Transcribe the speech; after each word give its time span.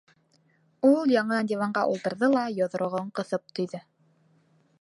Ул 0.89 1.13
яңынан 1.15 1.51
диванға 1.51 1.83
ултырҙы 1.93 2.31
ла 2.37 2.49
йоҙроғон 2.57 3.15
ҡыҫып 3.21 3.57
төйҙө. 3.61 3.83